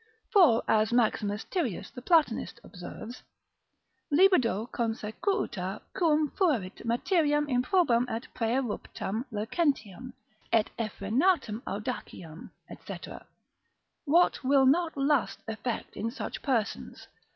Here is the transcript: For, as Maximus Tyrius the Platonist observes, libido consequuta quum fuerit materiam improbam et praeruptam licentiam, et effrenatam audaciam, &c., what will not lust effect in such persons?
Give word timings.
For, 0.33 0.63
as 0.67 0.91
Maximus 0.91 1.43
Tyrius 1.45 1.91
the 1.91 2.01
Platonist 2.01 2.59
observes, 2.63 3.21
libido 4.09 4.65
consequuta 4.73 5.79
quum 5.93 6.31
fuerit 6.31 6.83
materiam 6.83 7.45
improbam 7.45 8.07
et 8.09 8.27
praeruptam 8.33 9.25
licentiam, 9.31 10.13
et 10.51 10.71
effrenatam 10.79 11.61
audaciam, 11.67 12.49
&c., 12.83 12.99
what 14.05 14.43
will 14.43 14.65
not 14.65 14.97
lust 14.97 15.43
effect 15.47 15.95
in 15.95 16.09
such 16.09 16.41
persons? 16.41 17.07